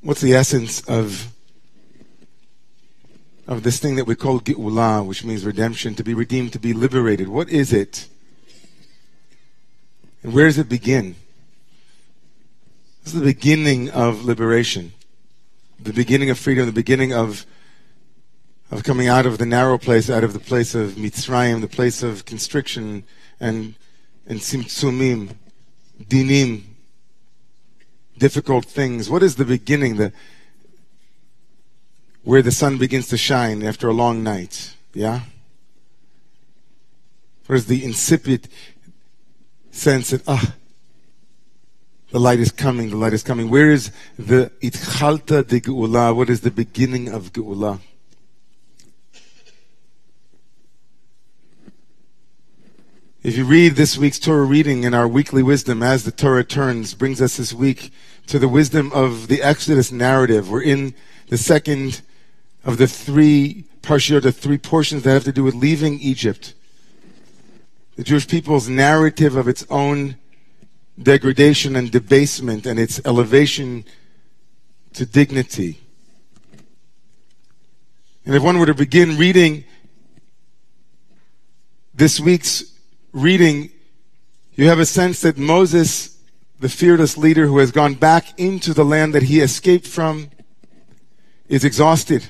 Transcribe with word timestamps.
what's 0.00 0.20
the 0.20 0.34
essence 0.34 0.80
of 0.88 1.32
of 3.46 3.62
this 3.62 3.80
thing 3.80 3.96
that 3.96 4.04
we 4.04 4.14
call 4.14 4.40
Geula, 4.40 5.04
which 5.04 5.24
means 5.24 5.44
redemption, 5.44 5.94
to 5.94 6.04
be 6.04 6.12
redeemed, 6.12 6.52
to 6.52 6.58
be 6.58 6.74
liberated. 6.74 7.28
What 7.28 7.48
is 7.48 7.72
it? 7.72 8.06
And 10.22 10.34
where 10.34 10.44
does 10.44 10.58
it 10.58 10.68
begin? 10.68 11.16
This 13.02 13.14
is 13.14 13.20
the 13.20 13.24
beginning 13.24 13.88
of 13.88 14.26
liberation, 14.26 14.92
the 15.80 15.94
beginning 15.94 16.28
of 16.28 16.38
freedom, 16.38 16.66
the 16.66 16.72
beginning 16.72 17.12
of 17.12 17.46
of 18.70 18.84
coming 18.84 19.08
out 19.08 19.24
of 19.24 19.38
the 19.38 19.46
narrow 19.46 19.78
place, 19.78 20.10
out 20.10 20.22
of 20.22 20.34
the 20.34 20.38
place 20.38 20.74
of 20.74 20.90
Mitzrayim, 20.90 21.62
the 21.62 21.68
place 21.68 22.02
of 22.02 22.26
constriction 22.26 23.04
and 23.40 23.76
and 24.26 24.40
simtsumim, 24.40 25.36
dinim, 26.04 26.64
difficult 28.18 28.64
things. 28.64 29.08
What 29.08 29.22
is 29.22 29.36
the 29.36 29.44
beginning? 29.44 29.96
The 29.96 30.12
where 32.28 32.42
the 32.42 32.52
sun 32.52 32.76
begins 32.76 33.08
to 33.08 33.16
shine 33.16 33.62
after 33.62 33.88
a 33.88 33.92
long 33.94 34.22
night. 34.22 34.74
Yeah? 34.92 35.20
What 37.46 37.56
is 37.56 37.66
the 37.66 37.82
insipid 37.82 38.48
sense 39.70 40.10
that, 40.10 40.22
ah, 40.28 40.54
the 42.10 42.20
light 42.20 42.38
is 42.38 42.52
coming, 42.52 42.90
the 42.90 42.96
light 42.96 43.14
is 43.14 43.22
coming. 43.22 43.48
Where 43.48 43.70
is 43.70 43.90
the 44.18 44.52
itchalta 44.60 45.46
de 45.46 45.60
geula? 45.60 46.14
What 46.14 46.28
is 46.28 46.42
the 46.42 46.50
beginning 46.50 47.08
of 47.08 47.32
geula? 47.32 47.80
If 53.28 53.36
you 53.36 53.44
read 53.44 53.74
this 53.74 53.98
week's 53.98 54.18
Torah 54.18 54.46
reading 54.46 54.84
in 54.84 54.94
our 54.94 55.06
weekly 55.06 55.42
wisdom, 55.42 55.82
as 55.82 56.02
the 56.02 56.10
Torah 56.10 56.44
turns, 56.44 56.94
brings 56.94 57.20
us 57.20 57.36
this 57.36 57.52
week 57.52 57.92
to 58.26 58.38
the 58.38 58.48
wisdom 58.48 58.90
of 58.94 59.28
the 59.28 59.42
Exodus 59.42 59.92
narrative. 59.92 60.48
We're 60.48 60.62
in 60.62 60.94
the 61.28 61.36
second 61.36 62.00
of 62.64 62.78
the 62.78 62.86
three 62.86 63.66
parshiot, 63.82 64.22
the 64.22 64.32
three 64.32 64.56
portions 64.56 65.02
that 65.02 65.10
have 65.10 65.24
to 65.24 65.32
do 65.32 65.44
with 65.44 65.54
leaving 65.54 66.00
Egypt. 66.00 66.54
The 67.96 68.02
Jewish 68.02 68.26
people's 68.26 68.66
narrative 68.66 69.36
of 69.36 69.46
its 69.46 69.66
own 69.68 70.16
degradation 70.98 71.76
and 71.76 71.90
debasement 71.90 72.64
and 72.64 72.80
its 72.80 72.98
elevation 73.04 73.84
to 74.94 75.04
dignity. 75.04 75.78
And 78.24 78.34
if 78.34 78.42
one 78.42 78.58
were 78.58 78.64
to 78.64 78.72
begin 78.72 79.18
reading 79.18 79.64
this 81.92 82.18
week's 82.18 82.72
reading, 83.12 83.70
you 84.54 84.66
have 84.66 84.78
a 84.78 84.86
sense 84.86 85.20
that 85.20 85.38
Moses, 85.38 86.18
the 86.60 86.68
fearless 86.68 87.16
leader 87.16 87.46
who 87.46 87.58
has 87.58 87.70
gone 87.70 87.94
back 87.94 88.38
into 88.38 88.74
the 88.74 88.84
land 88.84 89.14
that 89.14 89.24
he 89.24 89.40
escaped 89.40 89.86
from, 89.86 90.30
is 91.48 91.64
exhausted. 91.64 92.28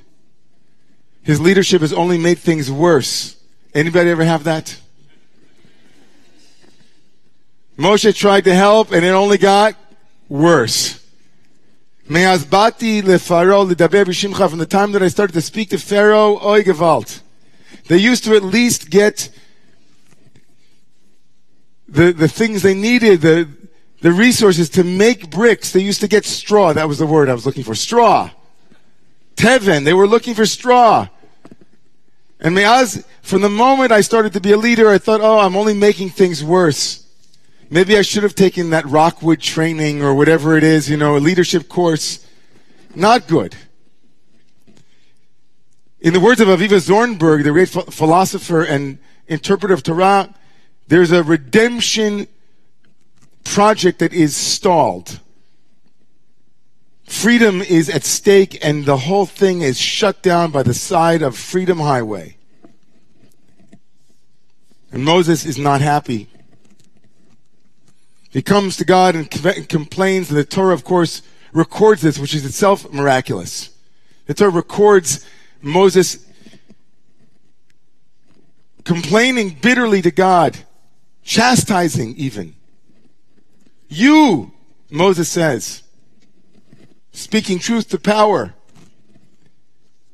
His 1.22 1.40
leadership 1.40 1.80
has 1.80 1.92
only 1.92 2.18
made 2.18 2.38
things 2.38 2.70
worse. 2.70 3.36
Anybody 3.74 4.10
ever 4.10 4.24
have 4.24 4.44
that? 4.44 4.78
Moshe 7.76 8.16
tried 8.16 8.44
to 8.44 8.54
help 8.54 8.92
and 8.92 9.04
it 9.04 9.10
only 9.10 9.38
got 9.38 9.74
worse. 10.28 11.04
From 12.06 12.14
the 12.14 12.66
time 14.68 14.92
that 14.92 15.02
I 15.02 15.08
started 15.08 15.32
to 15.34 15.42
speak 15.42 15.70
to 15.70 15.78
Pharaoh, 15.78 16.38
oy. 16.42 16.62
They 17.88 17.98
used 17.98 18.24
to 18.24 18.34
at 18.34 18.42
least 18.42 18.90
get 18.90 19.30
the, 21.88 22.12
the 22.12 22.28
things 22.28 22.62
they 22.62 22.74
needed, 22.74 23.22
the, 23.22 23.48
the 24.00 24.12
resources 24.12 24.68
to 24.70 24.84
make 24.84 25.30
bricks. 25.30 25.72
They 25.72 25.80
used 25.80 26.00
to 26.02 26.08
get 26.08 26.24
straw. 26.24 26.72
That 26.72 26.86
was 26.86 26.98
the 26.98 27.06
word 27.06 27.28
I 27.28 27.34
was 27.34 27.46
looking 27.46 27.64
for. 27.64 27.74
Straw. 27.74 28.30
Teven. 29.36 29.84
They 29.84 29.94
were 29.94 30.06
looking 30.06 30.34
for 30.34 30.46
straw. 30.46 31.08
And 32.40 32.56
from 33.22 33.42
the 33.42 33.48
moment 33.48 33.90
I 33.90 34.00
started 34.00 34.32
to 34.34 34.40
be 34.40 34.52
a 34.52 34.56
leader, 34.56 34.88
I 34.88 34.98
thought, 34.98 35.20
oh, 35.20 35.38
I'm 35.38 35.56
only 35.56 35.74
making 35.74 36.10
things 36.10 36.44
worse. 36.44 37.04
Maybe 37.70 37.98
I 37.98 38.02
should 38.02 38.22
have 38.22 38.34
taken 38.34 38.70
that 38.70 38.86
Rockwood 38.86 39.40
training 39.40 40.02
or 40.02 40.14
whatever 40.14 40.56
it 40.56 40.64
is, 40.64 40.88
you 40.88 40.96
know, 40.96 41.16
a 41.16 41.18
leadership 41.18 41.68
course. 41.68 42.24
Not 42.94 43.26
good. 43.26 43.56
In 46.00 46.12
the 46.12 46.20
words 46.20 46.40
of 46.40 46.48
Avivah 46.48 46.80
Zornberg, 46.80 47.42
the 47.42 47.50
great 47.50 47.68
philosopher 47.68 48.62
and 48.62 48.98
interpreter 49.26 49.74
of 49.74 49.82
Torah, 49.82 50.32
there's 50.88 51.12
a 51.12 51.22
redemption 51.22 52.26
project 53.44 54.00
that 54.00 54.12
is 54.12 54.34
stalled. 54.34 55.20
Freedom 57.04 57.62
is 57.62 57.88
at 57.88 58.04
stake 58.04 58.58
and 58.64 58.84
the 58.84 58.96
whole 58.96 59.26
thing 59.26 59.62
is 59.62 59.78
shut 59.78 60.22
down 60.22 60.50
by 60.50 60.62
the 60.62 60.74
side 60.74 61.22
of 61.22 61.36
Freedom 61.36 61.78
Highway. 61.78 62.36
And 64.90 65.04
Moses 65.04 65.44
is 65.44 65.58
not 65.58 65.80
happy. 65.80 66.28
He 68.30 68.42
comes 68.42 68.76
to 68.76 68.84
God 68.84 69.14
and 69.14 69.30
complains, 69.68 70.28
and 70.30 70.38
the 70.38 70.44
Torah, 70.44 70.74
of 70.74 70.84
course, 70.84 71.22
records 71.52 72.02
this, 72.02 72.18
which 72.18 72.34
is 72.34 72.44
itself 72.44 72.90
miraculous. 72.92 73.70
The 74.26 74.34
Torah 74.34 74.50
records 74.50 75.24
Moses 75.60 76.24
complaining 78.84 79.58
bitterly 79.60 80.02
to 80.02 80.10
God 80.10 80.58
chastising 81.28 82.16
even. 82.16 82.54
You, 83.88 84.50
Moses 84.90 85.28
says, 85.28 85.82
speaking 87.12 87.58
truth 87.58 87.90
to 87.90 87.98
power. 87.98 88.54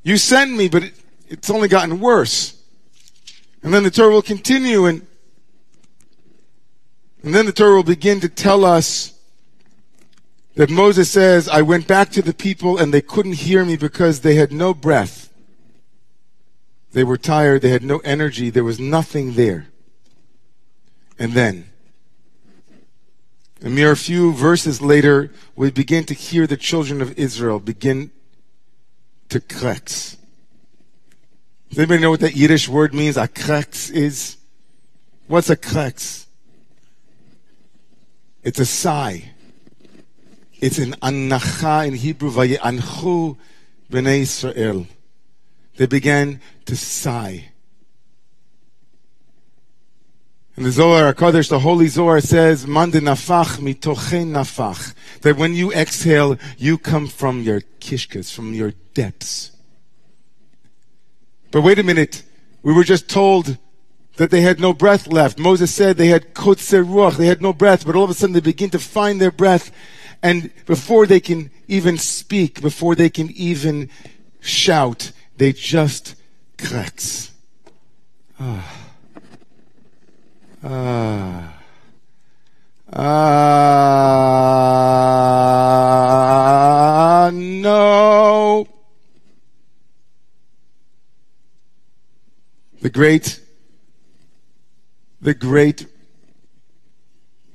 You 0.02 0.16
send 0.16 0.56
me, 0.56 0.68
but 0.68 0.82
it, 0.82 0.94
it's 1.28 1.48
only 1.48 1.68
gotten 1.68 2.00
worse. 2.00 2.60
And 3.62 3.72
then 3.72 3.84
the 3.84 3.90
Torah 3.90 4.12
will 4.12 4.22
continue 4.22 4.86
and 4.86 5.06
and 7.22 7.34
then 7.34 7.46
the 7.46 7.52
Torah 7.52 7.76
will 7.76 7.84
begin 7.84 8.20
to 8.20 8.28
tell 8.28 8.66
us 8.66 9.18
that 10.56 10.68
Moses 10.68 11.10
says, 11.10 11.48
I 11.48 11.62
went 11.62 11.86
back 11.86 12.10
to 12.10 12.20
the 12.20 12.34
people 12.34 12.76
and 12.76 12.92
they 12.92 13.00
couldn't 13.00 13.32
hear 13.32 13.64
me 13.64 13.78
because 13.78 14.20
they 14.20 14.34
had 14.34 14.52
no 14.52 14.74
breath. 14.74 15.32
They 16.92 17.02
were 17.02 17.16
tired. 17.16 17.62
They 17.62 17.70
had 17.70 17.82
no 17.82 18.00
energy. 18.00 18.50
There 18.50 18.62
was 18.62 18.78
nothing 18.78 19.32
there. 19.32 19.68
And 21.18 21.32
then, 21.32 21.70
a 23.62 23.68
mere 23.70 23.96
few 23.96 24.32
verses 24.32 24.82
later, 24.82 25.30
we 25.56 25.70
begin 25.70 26.04
to 26.04 26.14
hear 26.14 26.46
the 26.46 26.56
children 26.56 27.00
of 27.00 27.18
Israel 27.18 27.60
begin 27.60 28.10
to 29.28 29.40
krex. 29.40 30.16
Does 31.70 31.78
anybody 31.78 32.02
know 32.02 32.10
what 32.10 32.20
that 32.20 32.36
Yiddish 32.36 32.68
word 32.68 32.94
means? 32.94 33.16
A 33.16 33.26
krex 33.26 33.90
is? 33.90 34.36
What's 35.26 35.50
a 35.50 35.56
krex? 35.56 36.26
It's 38.42 38.58
a 38.58 38.66
sigh. 38.66 39.30
It's 40.60 40.78
an 40.78 40.92
anacha 41.02 41.88
in 41.88 41.94
Hebrew, 41.94 42.30
vayeanchu 42.30 43.36
b'nei 43.90 44.20
Israel. 44.20 44.86
They 45.76 45.86
began 45.86 46.40
to 46.66 46.76
sigh. 46.76 47.50
In 50.56 50.62
the 50.62 50.70
Zohar 50.70 51.12
HaKadosh, 51.12 51.48
the 51.48 51.58
Holy 51.58 51.88
Zohar 51.88 52.20
says, 52.20 52.64
Mande 52.64 52.94
nafach 52.94 53.58
mitochen 53.58 54.30
nafach. 54.30 54.94
That 55.22 55.36
when 55.36 55.52
you 55.52 55.72
exhale, 55.72 56.38
you 56.56 56.78
come 56.78 57.08
from 57.08 57.42
your 57.42 57.62
kishkas, 57.80 58.32
from 58.32 58.54
your 58.54 58.72
depths. 58.94 59.50
But 61.50 61.62
wait 61.62 61.80
a 61.80 61.82
minute. 61.82 62.22
We 62.62 62.72
were 62.72 62.84
just 62.84 63.08
told 63.08 63.58
that 64.16 64.30
they 64.30 64.42
had 64.42 64.60
no 64.60 64.72
breath 64.72 65.08
left. 65.08 65.40
Moses 65.40 65.74
said 65.74 65.96
they 65.96 66.06
had 66.06 66.34
kotzer 66.34 66.84
ruach, 66.84 67.16
they 67.16 67.26
had 67.26 67.42
no 67.42 67.52
breath, 67.52 67.84
but 67.84 67.96
all 67.96 68.04
of 68.04 68.10
a 68.10 68.14
sudden 68.14 68.32
they 68.32 68.40
begin 68.40 68.70
to 68.70 68.78
find 68.78 69.20
their 69.20 69.32
breath. 69.32 69.72
And 70.22 70.52
before 70.66 71.06
they 71.06 71.18
can 71.18 71.50
even 71.66 71.98
speak, 71.98 72.62
before 72.62 72.94
they 72.94 73.10
can 73.10 73.28
even 73.32 73.90
shout, 74.40 75.10
they 75.36 75.52
just 75.52 76.14
cracks. 76.56 77.32
Ah. 78.38 78.84
Ah. 80.66 81.50
Ah, 82.96 83.30
no. 87.34 88.66
The 92.80 92.83
great, 92.94 93.40
the 95.20 95.34
great 95.34 95.86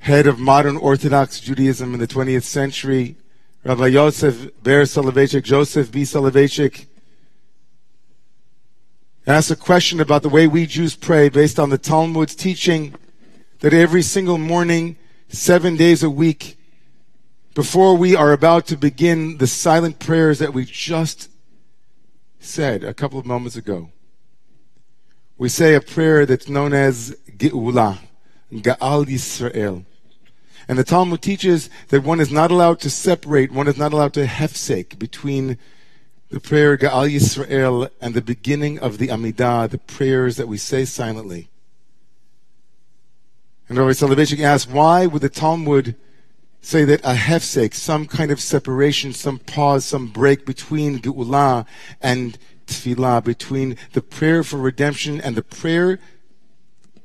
head 0.00 0.26
of 0.26 0.38
modern 0.38 0.76
Orthodox 0.76 1.40
Judaism 1.40 1.94
in 1.94 1.98
the 1.98 2.06
20th 2.06 2.42
century, 2.42 3.16
Rabbi 3.64 3.86
Yosef 3.86 4.50
Ber 4.62 4.82
Soloveitchik, 4.82 5.42
Joseph 5.42 5.90
B. 5.90 6.02
Soloveitchik, 6.02 6.86
asked 9.26 9.50
a 9.50 9.56
question 9.56 9.98
about 9.98 10.22
the 10.22 10.28
way 10.28 10.46
we 10.46 10.66
Jews 10.66 10.94
pray 10.94 11.30
based 11.30 11.58
on 11.58 11.70
the 11.70 11.78
Talmud's 11.78 12.34
teaching 12.34 12.94
that 13.60 13.72
every 13.72 14.02
single 14.02 14.36
morning, 14.36 14.98
seven 15.28 15.74
days 15.74 16.02
a 16.02 16.10
week, 16.10 16.58
before 17.54 17.96
we 17.96 18.14
are 18.14 18.34
about 18.34 18.66
to 18.66 18.76
begin 18.76 19.38
the 19.38 19.46
silent 19.46 19.98
prayers 19.98 20.38
that 20.38 20.52
we 20.52 20.66
just 20.66 21.30
said 22.40 22.84
a 22.84 22.92
couple 22.92 23.18
of 23.18 23.24
moments 23.24 23.56
ago, 23.56 23.90
we 25.40 25.48
say 25.48 25.74
a 25.74 25.80
prayer 25.80 26.26
that's 26.26 26.50
known 26.50 26.74
as 26.74 27.16
Geula, 27.38 27.98
Ga'al 28.52 29.06
Yisrael. 29.06 29.86
And 30.68 30.78
the 30.78 30.84
Talmud 30.84 31.22
teaches 31.22 31.70
that 31.88 32.04
one 32.04 32.20
is 32.20 32.30
not 32.30 32.50
allowed 32.50 32.78
to 32.80 32.90
separate, 32.90 33.50
one 33.50 33.66
is 33.66 33.78
not 33.78 33.94
allowed 33.94 34.12
to 34.14 34.26
hefsek 34.26 34.98
between 34.98 35.56
the 36.28 36.40
prayer 36.40 36.76
Ga'al 36.76 37.10
Yisrael 37.10 37.88
and 38.02 38.12
the 38.12 38.20
beginning 38.20 38.78
of 38.80 38.98
the 38.98 39.08
Amidah, 39.08 39.70
the 39.70 39.78
prayers 39.78 40.36
that 40.36 40.46
we 40.46 40.58
say 40.58 40.84
silently. 40.84 41.48
And 43.66 43.78
Rabbi 43.78 43.92
Soloveitchik 43.92 44.40
asks, 44.44 44.70
why 44.70 45.06
would 45.06 45.22
the 45.22 45.30
Talmud 45.30 45.96
say 46.60 46.84
that 46.84 47.00
a 47.00 47.14
hefsek, 47.14 47.72
some 47.72 48.04
kind 48.04 48.30
of 48.30 48.42
separation, 48.42 49.14
some 49.14 49.38
pause, 49.38 49.86
some 49.86 50.08
break 50.08 50.44
between 50.44 50.98
Geula 50.98 51.64
and 52.02 52.36
Tefillah, 52.70 53.24
between 53.24 53.76
the 53.92 54.00
prayer 54.02 54.42
for 54.42 54.56
redemption 54.56 55.20
and 55.20 55.36
the 55.36 55.42
prayer 55.42 55.98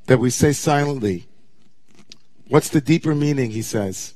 that 0.06 0.20
we 0.20 0.30
say 0.30 0.52
silently? 0.54 1.28
What's 2.48 2.70
the 2.70 2.82
deeper 2.82 3.16
meaning, 3.16 3.52
he 3.52 3.62
says? 3.62 4.14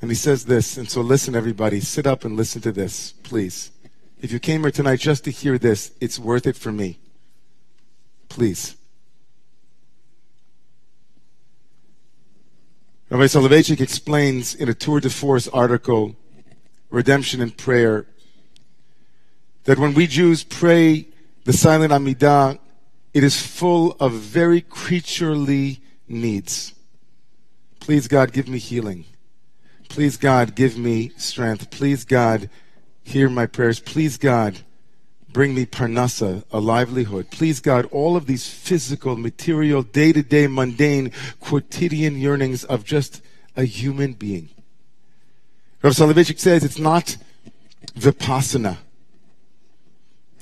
And 0.00 0.10
he 0.10 0.16
says 0.16 0.44
this, 0.44 0.76
and 0.76 0.90
so 0.90 1.00
listen, 1.00 1.34
everybody, 1.34 1.80
sit 1.80 2.06
up 2.06 2.24
and 2.24 2.36
listen 2.36 2.60
to 2.62 2.72
this, 2.72 3.12
please. 3.22 3.70
If 4.20 4.32
you 4.32 4.38
came 4.38 4.62
here 4.62 4.70
tonight 4.70 5.00
just 5.00 5.24
to 5.24 5.30
hear 5.30 5.56
this, 5.58 5.92
it's 6.00 6.18
worth 6.18 6.46
it 6.46 6.56
for 6.56 6.72
me. 6.72 6.98
Please. 8.28 8.76
Rabbi 13.08 13.24
Soloveitchik 13.24 13.80
explains 13.80 14.54
in 14.54 14.68
a 14.68 14.74
Tour 14.74 15.00
de 15.00 15.10
Force 15.10 15.46
article, 15.48 16.16
Redemption 16.90 17.40
and 17.40 17.56
Prayer, 17.56 18.06
that 19.66 19.78
when 19.78 19.94
we 19.94 20.06
Jews 20.06 20.42
pray 20.42 21.06
the 21.44 21.52
silent 21.52 21.92
Amidah, 21.92 22.58
it 23.12 23.22
is 23.22 23.40
full 23.40 23.96
of 24.00 24.12
very 24.12 24.60
creaturely 24.60 25.80
needs. 26.08 26.72
Please, 27.80 28.08
God, 28.08 28.32
give 28.32 28.48
me 28.48 28.58
healing. 28.58 29.04
Please, 29.88 30.16
God, 30.16 30.54
give 30.54 30.76
me 30.76 31.12
strength. 31.16 31.70
Please, 31.70 32.04
God, 32.04 32.50
hear 33.04 33.28
my 33.28 33.46
prayers. 33.46 33.80
Please, 33.80 34.18
God, 34.18 34.58
bring 35.32 35.54
me 35.54 35.66
parnasa, 35.66 36.44
a 36.50 36.60
livelihood. 36.60 37.30
Please, 37.30 37.60
God, 37.60 37.86
all 37.90 38.16
of 38.16 38.26
these 38.26 38.48
physical, 38.48 39.16
material, 39.16 39.82
day 39.82 40.12
to 40.12 40.22
day, 40.22 40.46
mundane, 40.46 41.12
quotidian 41.40 42.18
yearnings 42.18 42.64
of 42.64 42.84
just 42.84 43.22
a 43.56 43.64
human 43.64 44.12
being. 44.12 44.48
Rav 45.82 45.92
Soloveitchik 45.92 46.38
says 46.38 46.64
it's 46.64 46.78
not 46.78 47.16
vipassana. 47.94 48.78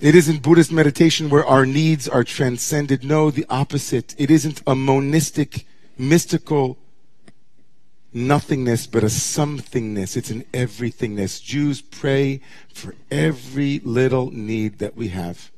It 0.00 0.14
isn't 0.14 0.42
Buddhist 0.42 0.72
meditation 0.72 1.30
where 1.30 1.46
our 1.46 1.64
needs 1.64 2.08
are 2.08 2.24
transcended. 2.24 3.04
No, 3.04 3.30
the 3.30 3.46
opposite. 3.48 4.14
It 4.18 4.30
isn't 4.30 4.60
a 4.66 4.74
monistic, 4.74 5.66
mystical 5.96 6.78
nothingness, 8.12 8.86
but 8.86 9.02
a 9.02 9.06
somethingness. 9.06 10.16
It's 10.16 10.30
an 10.30 10.44
everythingness. 10.52 11.42
Jews 11.42 11.80
pray 11.80 12.40
for 12.72 12.94
every 13.10 13.80
little 13.80 14.30
need 14.30 14.78
that 14.78 14.96
we 14.96 15.08
have. 15.08 15.50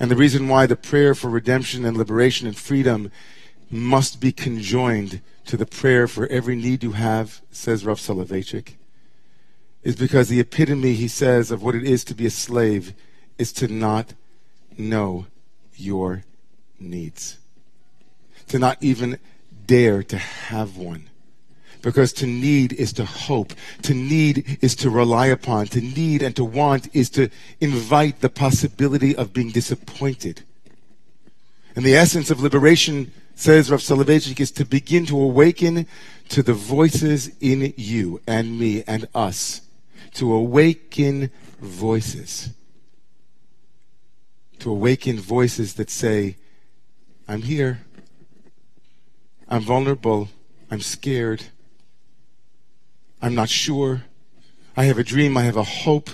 And 0.00 0.10
the 0.10 0.16
reason 0.16 0.48
why 0.48 0.66
the 0.66 0.76
prayer 0.76 1.14
for 1.14 1.28
redemption 1.28 1.84
and 1.84 1.96
liberation 1.96 2.46
and 2.46 2.56
freedom 2.56 3.10
must 3.70 4.20
be 4.20 4.32
conjoined 4.32 5.20
to 5.46 5.56
the 5.56 5.66
prayer 5.66 6.06
for 6.06 6.26
every 6.28 6.56
need 6.56 6.82
you 6.82 6.92
have, 6.92 7.42
says 7.50 7.84
Rav 7.84 7.98
Soloveitchik, 7.98 8.74
is 9.82 9.96
because 9.96 10.28
the 10.28 10.40
epitome, 10.40 10.94
he 10.94 11.08
says, 11.08 11.50
of 11.50 11.62
what 11.62 11.74
it 11.74 11.84
is 11.84 12.04
to 12.04 12.14
be 12.14 12.26
a 12.26 12.30
slave 12.30 12.92
is 13.38 13.52
to 13.52 13.68
not 13.68 14.14
know 14.76 15.26
your 15.76 16.24
needs. 16.80 17.38
To 18.48 18.58
not 18.58 18.78
even 18.80 19.18
dare 19.66 20.02
to 20.02 20.18
have 20.18 20.76
one. 20.76 21.08
Because 21.80 22.12
to 22.14 22.26
need 22.26 22.72
is 22.72 22.92
to 22.94 23.04
hope. 23.04 23.52
To 23.82 23.94
need 23.94 24.58
is 24.60 24.74
to 24.76 24.90
rely 24.90 25.26
upon. 25.26 25.66
To 25.68 25.80
need 25.80 26.22
and 26.22 26.34
to 26.36 26.44
want 26.44 26.88
is 26.94 27.08
to 27.10 27.30
invite 27.60 28.20
the 28.20 28.28
possibility 28.28 29.14
of 29.14 29.32
being 29.32 29.50
disappointed. 29.50 30.42
And 31.76 31.84
the 31.84 31.94
essence 31.94 32.30
of 32.30 32.42
liberation, 32.42 33.12
says 33.36 33.70
Rav 33.70 33.80
Soloveitchik, 33.80 34.40
is 34.40 34.50
to 34.52 34.64
begin 34.64 35.06
to 35.06 35.20
awaken 35.20 35.86
to 36.30 36.42
the 36.42 36.54
voices 36.54 37.30
in 37.40 37.72
you 37.76 38.20
and 38.26 38.58
me 38.58 38.82
and 38.88 39.06
us. 39.14 39.60
To 40.14 40.32
awaken 40.32 41.30
voices. 41.60 42.50
To 44.60 44.70
awaken 44.70 45.20
voices 45.20 45.74
that 45.74 45.90
say, 45.90 46.36
I'm 47.28 47.42
here. 47.42 47.80
I'm 49.48 49.62
vulnerable. 49.62 50.28
I'm 50.70 50.80
scared. 50.80 51.44
I'm 53.20 53.34
not 53.34 53.48
sure. 53.48 54.04
I 54.76 54.84
have 54.84 54.98
a 54.98 55.04
dream. 55.04 55.36
I 55.36 55.42
have 55.42 55.56
a 55.56 55.64
hope. 55.64 56.10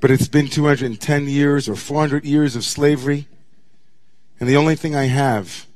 But 0.00 0.10
it's 0.10 0.28
been 0.28 0.48
210 0.48 1.28
years 1.28 1.68
or 1.68 1.76
400 1.76 2.24
years 2.24 2.56
of 2.56 2.64
slavery. 2.64 3.26
And 4.38 4.48
the 4.48 4.56
only 4.56 4.76
thing 4.76 4.94
I 4.94 5.04
have 5.04 5.66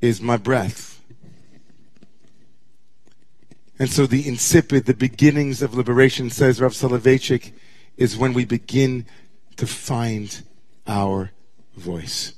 is 0.00 0.20
my 0.20 0.36
breath. 0.36 0.95
And 3.78 3.90
so 3.90 4.06
the 4.06 4.26
insipid, 4.26 4.86
the 4.86 4.94
beginnings 4.94 5.60
of 5.60 5.74
liberation, 5.74 6.30
says 6.30 6.60
Rav 6.60 6.72
Soloveitchik, 6.72 7.52
is 7.96 8.16
when 8.16 8.32
we 8.32 8.44
begin 8.44 9.06
to 9.56 9.66
find 9.66 10.42
our 10.86 11.32
voice. 11.76 12.32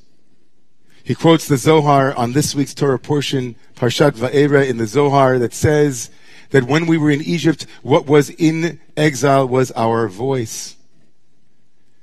He 1.04 1.14
quotes 1.14 1.48
the 1.48 1.56
Zohar 1.56 2.14
on 2.14 2.32
this 2.32 2.54
week's 2.54 2.74
Torah 2.74 2.98
portion, 2.98 3.56
Parshat 3.76 4.12
Va'era 4.12 4.68
in 4.68 4.76
the 4.76 4.86
Zohar, 4.86 5.38
that 5.38 5.54
says 5.54 6.10
that 6.50 6.64
when 6.64 6.86
we 6.86 6.98
were 6.98 7.10
in 7.10 7.22
Egypt, 7.22 7.66
what 7.82 8.06
was 8.06 8.30
in 8.30 8.80
exile 8.96 9.46
was 9.46 9.70
our 9.72 10.08
voice. 10.08 10.76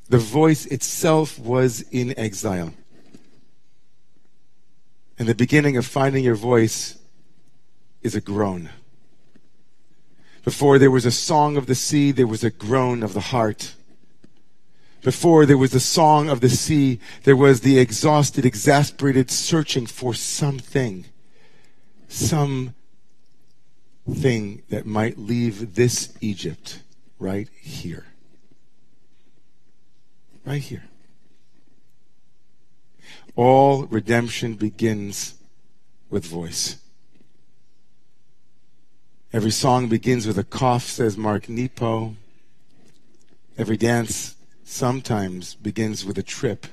The 0.10 0.18
voice 0.18 0.66
itself 0.66 1.38
was 1.38 1.82
in 1.92 2.18
exile. 2.18 2.74
And 5.18 5.28
the 5.28 5.36
beginning 5.36 5.78
of 5.78 5.86
finding 5.86 6.24
your 6.24 6.36
voice 6.36 6.98
is 8.02 8.16
a 8.16 8.22
groan. 8.22 8.70
Before 10.46 10.78
there 10.78 10.92
was 10.92 11.08
a 11.08 11.12
song 11.12 11.58
of 11.58 11.66
the 11.66 11.74
sea, 11.74 12.12
there 12.12 12.28
was 12.28 12.44
a 12.44 12.52
groan 12.52 13.02
of 13.02 13.14
the 13.16 13.20
heart. 13.20 13.74
Before 15.02 15.44
there 15.44 15.58
was 15.58 15.72
the 15.72 15.80
song 15.80 16.30
of 16.30 16.40
the 16.40 16.50
sea, 16.50 17.00
there 17.24 17.36
was 17.36 17.62
the 17.62 17.80
exhausted, 17.80 18.46
exasperated 18.46 19.32
searching 19.32 19.88
for 19.88 20.14
something, 20.14 21.06
some 22.08 22.76
thing 24.08 24.62
that 24.70 24.86
might 24.86 25.18
leave 25.18 25.74
this 25.74 26.14
Egypt 26.22 26.80
right 27.18 27.50
here. 27.60 28.06
Right 30.46 30.62
here. 30.62 30.86
All 33.36 33.86
redemption 33.88 34.54
begins 34.54 35.34
with 36.12 36.24
voice. 36.24 36.78
Every 39.36 39.52
song 39.52 39.90
begins 39.90 40.26
with 40.26 40.38
a 40.38 40.46
cough, 40.46 40.86
says 40.86 41.18
Mark 41.18 41.50
Nepo. 41.50 42.16
Every 43.58 43.76
dance 43.76 44.38
sometimes 44.64 45.56
begins 45.56 46.06
with 46.06 46.18
a 46.18 46.24
trip. 46.24 46.68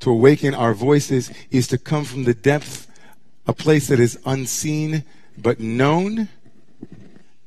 To 0.00 0.10
awaken 0.10 0.52
our 0.52 0.74
voices 0.74 1.32
is 1.50 1.66
to 1.68 1.78
come 1.78 2.04
from 2.04 2.24
the 2.24 2.34
depth, 2.34 2.86
a 3.46 3.54
place 3.54 3.86
that 3.86 3.98
is 3.98 4.18
unseen 4.26 5.04
but 5.38 5.58
known. 5.58 6.28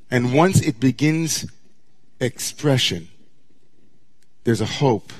And 0.09 0.33
once 0.33 0.59
it 0.59 0.79
begins 0.79 1.45
expression, 2.19 3.07
there's 4.45 4.61
a 4.61 4.81
hope 4.81 5.13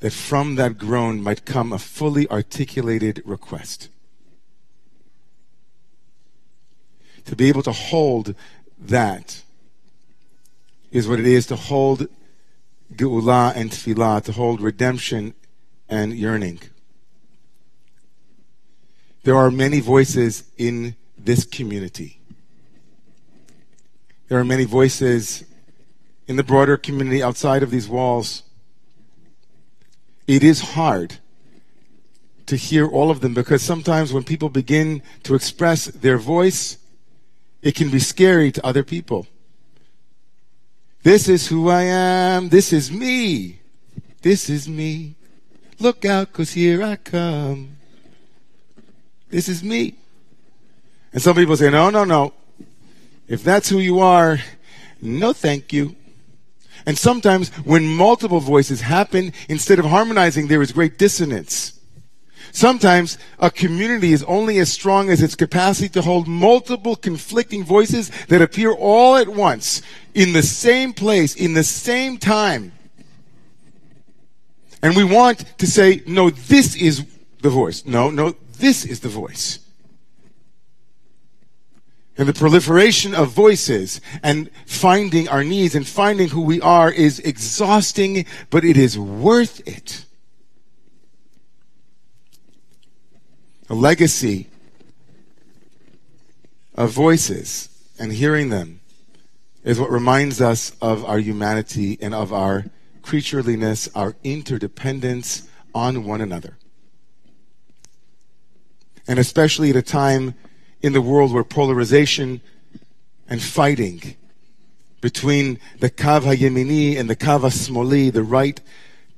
that 0.00 0.14
from 0.14 0.54
that 0.54 0.78
groan 0.78 1.22
might 1.22 1.44
come 1.44 1.74
a 1.74 1.78
fully 1.78 2.26
articulated 2.30 3.20
request. 3.26 3.90
To 7.28 7.36
be 7.36 7.48
able 7.48 7.62
to 7.64 7.72
hold 7.72 8.34
that 8.78 9.42
is 10.90 11.06
what 11.06 11.20
it 11.20 11.26
is 11.26 11.46
to 11.48 11.56
hold 11.56 12.08
Geulah 12.96 13.52
and 13.54 13.70
Tfilah, 13.70 14.24
to 14.24 14.32
hold 14.32 14.62
redemption 14.62 15.34
and 15.90 16.14
yearning. 16.14 16.58
There 19.24 19.36
are 19.36 19.50
many 19.50 19.80
voices 19.80 20.44
in 20.56 20.96
this 21.18 21.44
community. 21.44 22.18
There 24.28 24.38
are 24.38 24.44
many 24.44 24.64
voices 24.64 25.44
in 26.26 26.36
the 26.36 26.42
broader 26.42 26.78
community 26.78 27.22
outside 27.22 27.62
of 27.62 27.70
these 27.70 27.90
walls. 27.90 28.42
It 30.26 30.42
is 30.42 30.60
hard 30.60 31.18
to 32.46 32.56
hear 32.56 32.86
all 32.86 33.10
of 33.10 33.20
them 33.20 33.34
because 33.34 33.60
sometimes 33.60 34.14
when 34.14 34.24
people 34.24 34.48
begin 34.48 35.02
to 35.24 35.34
express 35.34 35.84
their 35.84 36.16
voice, 36.16 36.78
it 37.62 37.74
can 37.74 37.90
be 37.90 37.98
scary 37.98 38.52
to 38.52 38.64
other 38.66 38.82
people. 38.82 39.26
This 41.02 41.28
is 41.28 41.48
who 41.48 41.68
I 41.68 41.82
am. 41.82 42.48
This 42.48 42.72
is 42.72 42.90
me. 42.90 43.60
This 44.22 44.50
is 44.50 44.68
me. 44.68 45.14
Look 45.78 46.04
out, 46.04 46.32
cause 46.32 46.52
here 46.52 46.82
I 46.82 46.96
come. 46.96 47.76
This 49.30 49.48
is 49.48 49.62
me. 49.62 49.94
And 51.12 51.22
some 51.22 51.36
people 51.36 51.56
say, 51.56 51.70
no, 51.70 51.90
no, 51.90 52.04
no. 52.04 52.32
If 53.28 53.44
that's 53.44 53.68
who 53.68 53.78
you 53.78 54.00
are, 54.00 54.38
no 55.00 55.32
thank 55.32 55.72
you. 55.72 55.94
And 56.86 56.98
sometimes 56.98 57.50
when 57.64 57.86
multiple 57.86 58.40
voices 58.40 58.80
happen, 58.80 59.32
instead 59.48 59.78
of 59.78 59.84
harmonizing, 59.84 60.48
there 60.48 60.62
is 60.62 60.72
great 60.72 60.98
dissonance. 60.98 61.77
Sometimes 62.52 63.18
a 63.38 63.50
community 63.50 64.12
is 64.12 64.22
only 64.24 64.58
as 64.58 64.72
strong 64.72 65.10
as 65.10 65.22
its 65.22 65.34
capacity 65.34 65.88
to 65.90 66.02
hold 66.02 66.26
multiple 66.26 66.96
conflicting 66.96 67.64
voices 67.64 68.10
that 68.26 68.42
appear 68.42 68.72
all 68.72 69.16
at 69.16 69.28
once 69.28 69.82
in 70.14 70.32
the 70.32 70.42
same 70.42 70.92
place, 70.92 71.34
in 71.34 71.54
the 71.54 71.64
same 71.64 72.18
time. 72.18 72.72
And 74.82 74.96
we 74.96 75.04
want 75.04 75.44
to 75.58 75.66
say, 75.66 76.02
no, 76.06 76.30
this 76.30 76.76
is 76.76 77.04
the 77.42 77.50
voice. 77.50 77.84
No, 77.84 78.10
no, 78.10 78.34
this 78.58 78.84
is 78.84 79.00
the 79.00 79.08
voice. 79.08 79.60
And 82.16 82.28
the 82.28 82.32
proliferation 82.32 83.14
of 83.14 83.30
voices 83.30 84.00
and 84.24 84.50
finding 84.66 85.28
our 85.28 85.44
needs 85.44 85.76
and 85.76 85.86
finding 85.86 86.28
who 86.28 86.40
we 86.40 86.60
are 86.60 86.90
is 86.90 87.20
exhausting, 87.20 88.26
but 88.50 88.64
it 88.64 88.76
is 88.76 88.98
worth 88.98 89.66
it. 89.68 90.04
A 93.70 93.74
legacy 93.74 94.48
of 96.74 96.90
voices 96.90 97.68
and 97.98 98.12
hearing 98.12 98.48
them 98.48 98.80
is 99.62 99.78
what 99.78 99.90
reminds 99.90 100.40
us 100.40 100.72
of 100.80 101.04
our 101.04 101.18
humanity 101.18 101.98
and 102.00 102.14
of 102.14 102.32
our 102.32 102.64
creatureliness, 103.02 103.88
our 103.94 104.16
interdependence 104.24 105.48
on 105.74 106.04
one 106.04 106.20
another. 106.20 106.56
And 109.06 109.18
especially 109.18 109.70
at 109.70 109.76
a 109.76 109.82
time 109.82 110.34
in 110.80 110.92
the 110.92 111.02
world 111.02 111.32
where 111.32 111.44
polarization 111.44 112.40
and 113.28 113.42
fighting 113.42 114.16
between 115.00 115.58
the 115.80 115.90
Kav 115.90 116.22
HaYemini 116.22 116.98
and 116.98 117.08
the 117.08 117.16
Kav 117.16 117.40
HaSmoli, 117.40 118.12
the 118.12 118.22
right 118.22 118.60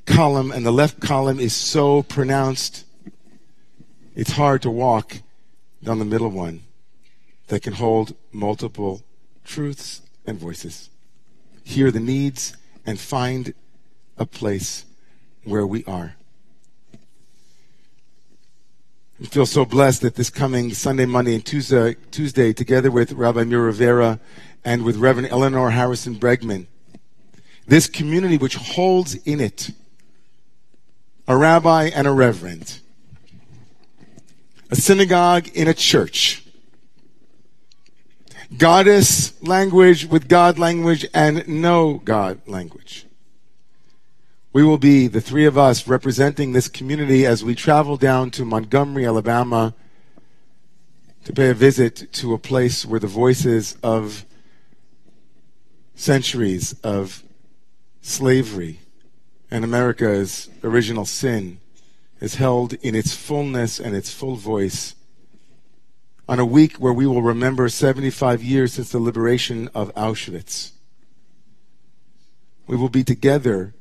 column 0.07 0.51
and 0.51 0.65
the 0.65 0.73
left 0.73 1.01
column 1.01 1.39
is 1.39 1.55
so 1.55 2.03
pronounced, 2.03 2.85
it's 4.21 4.33
hard 4.33 4.61
to 4.61 4.71
walk 4.71 5.17
down 5.83 5.99
the 5.99 6.05
middle 6.05 6.29
one 6.29 6.61
that 7.47 7.63
can 7.63 7.73
hold 7.73 8.15
multiple 8.33 9.03
truths 9.47 10.03
and 10.27 10.39
voices. 10.39 10.91
Hear 11.65 11.91
the 11.91 12.01
needs 12.01 12.55
and 12.85 13.01
find 13.01 13.55
a 14.19 14.27
place 14.27 14.85
where 15.45 15.67
we 15.67 15.85
are. 15.85 16.17
I 19.23 19.25
feel 19.25 19.47
so 19.47 19.65
blessed 19.65 20.03
that 20.03 20.17
this 20.17 20.29
coming 20.29 20.75
Sunday, 20.75 21.07
Monday, 21.07 21.35
and 21.35 21.45
Tuesday, 21.45 21.97
Tuesday 22.11 22.53
together 22.53 22.91
with 22.91 23.13
Rabbi 23.13 23.45
Mira 23.45 23.63
Rivera 23.63 24.21
and 24.63 24.85
with 24.85 24.99
Reverend 24.99 25.29
Eleanor 25.29 25.71
Harrison 25.71 26.17
Bregman, 26.17 26.67
this 27.67 27.87
community 27.87 28.37
which 28.37 28.57
holds 28.57 29.15
in 29.15 29.41
it 29.41 29.71
a 31.27 31.39
rabbi 31.39 31.85
and 31.95 32.07
a 32.07 32.13
reverend, 32.13 32.81
a 34.71 34.77
synagogue 34.77 35.49
in 35.49 35.67
a 35.67 35.75
church, 35.75 36.45
goddess 38.57 39.41
language 39.43 40.07
with 40.07 40.29
God 40.29 40.59
language 40.59 41.05
and 41.13 41.47
no 41.49 41.95
God 41.95 42.41
language. 42.47 43.07
We 44.53 44.65
will 44.65 44.79
be, 44.79 45.07
the 45.07 45.21
three 45.21 45.47
of 45.47 45.57
us, 45.59 45.87
representing 45.87 46.53
this 46.53 46.69
community 46.69 47.25
as 47.27 47.45
we 47.45 47.55
travel 47.55 47.97
down 47.97 48.31
to 48.33 48.45
Montgomery, 48.45 49.07
Alabama, 49.07 49.75
to 51.25 51.33
pay 51.33 51.51
a 51.51 51.55
visit 51.55 52.13
to 52.15 52.35
a 52.35 52.39
place 52.39 52.85
where 52.85 52.99
the 52.99 53.07
voices 53.07 53.77
of 53.83 54.25
centuries 55.95 56.75
of 56.83 57.23
slavery 58.01 58.81
and 59.51 59.65
America's 59.65 60.49
original 60.65 61.05
sin 61.05 61.61
is 62.21 62.35
held 62.37 62.75
in 62.75 62.95
its 62.95 63.15
fullness 63.15 63.81
and 63.81 63.97
its 63.97 64.13
full 64.13 64.37
voice 64.37 64.95
on 66.29 66.39
a 66.39 66.45
week 66.45 66.77
where 66.77 66.93
we 66.93 67.07
will 67.07 67.23
remember 67.23 67.69
75 67.69 68.43
years 68.43 68.75
since 68.75 68.91
the 68.91 68.99
liberation 68.99 69.69
of 69.75 69.93
Auschwitz. 69.95 70.73
We 72.67 72.77
will 72.77 72.89
be 72.89 73.03
together 73.03 73.75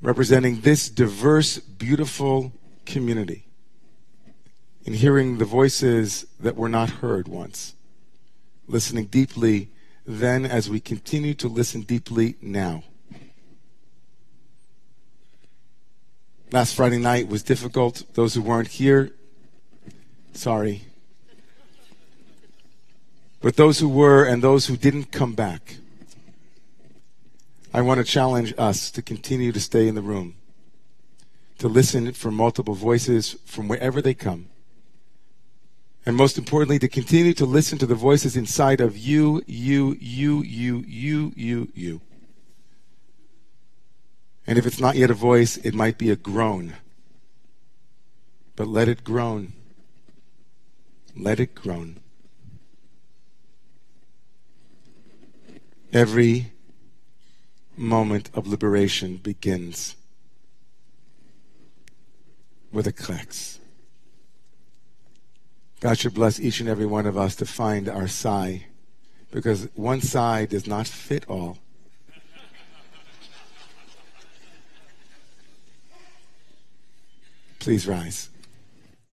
representing 0.00 0.60
this 0.60 0.88
diverse, 0.88 1.58
beautiful 1.58 2.52
community 2.86 3.44
in 4.84 4.94
hearing 4.94 5.36
the 5.36 5.44
voices 5.44 6.24
that 6.40 6.56
were 6.56 6.68
not 6.68 6.88
heard 6.88 7.28
once, 7.28 7.74
listening 8.66 9.04
deeply 9.06 9.68
then 10.06 10.46
as 10.46 10.70
we 10.70 10.80
continue 10.80 11.34
to 11.34 11.48
listen 11.48 11.82
deeply 11.82 12.36
now. 12.40 12.82
Last 16.50 16.74
Friday 16.74 16.96
night 16.96 17.28
was 17.28 17.42
difficult. 17.42 18.04
Those 18.14 18.32
who 18.32 18.40
weren't 18.40 18.68
here, 18.68 19.12
sorry. 20.32 20.84
But 23.42 23.56
those 23.56 23.80
who 23.80 23.88
were 23.88 24.24
and 24.24 24.42
those 24.42 24.66
who 24.66 24.76
didn't 24.78 25.12
come 25.12 25.34
back, 25.34 25.76
I 27.74 27.82
want 27.82 27.98
to 27.98 28.04
challenge 28.04 28.54
us 28.56 28.90
to 28.92 29.02
continue 29.02 29.52
to 29.52 29.60
stay 29.60 29.88
in 29.88 29.94
the 29.94 30.00
room, 30.00 30.36
to 31.58 31.68
listen 31.68 32.14
for 32.14 32.30
multiple 32.30 32.74
voices 32.74 33.36
from 33.44 33.68
wherever 33.68 34.00
they 34.00 34.14
come. 34.14 34.48
And 36.06 36.16
most 36.16 36.38
importantly, 36.38 36.78
to 36.78 36.88
continue 36.88 37.34
to 37.34 37.44
listen 37.44 37.76
to 37.76 37.86
the 37.86 37.94
voices 37.94 38.38
inside 38.38 38.80
of 38.80 38.96
you, 38.96 39.42
you, 39.46 39.98
you, 40.00 40.42
you, 40.42 40.82
you, 40.86 41.32
you, 41.36 41.68
you. 41.74 42.00
And 44.48 44.56
if 44.56 44.64
it's 44.64 44.80
not 44.80 44.96
yet 44.96 45.10
a 45.10 45.14
voice, 45.14 45.58
it 45.58 45.74
might 45.74 45.98
be 45.98 46.10
a 46.10 46.16
groan. 46.16 46.72
But 48.56 48.66
let 48.66 48.88
it 48.88 49.04
groan. 49.04 49.52
Let 51.14 51.38
it 51.38 51.54
groan. 51.54 51.98
Every 55.92 56.52
moment 57.76 58.30
of 58.32 58.46
liberation 58.46 59.18
begins 59.18 59.96
with 62.72 62.86
a 62.86 62.92
klex. 62.92 63.60
God 65.80 65.98
should 65.98 66.14
bless 66.14 66.40
each 66.40 66.60
and 66.60 66.70
every 66.70 66.86
one 66.86 67.04
of 67.04 67.18
us 67.18 67.36
to 67.36 67.44
find 67.44 67.86
our 67.86 68.08
sigh, 68.08 68.64
because 69.30 69.68
one 69.74 70.00
sigh 70.00 70.46
does 70.46 70.66
not 70.66 70.86
fit 70.86 71.26
all. 71.28 71.58
Please 77.58 77.86
rise. 77.86 78.28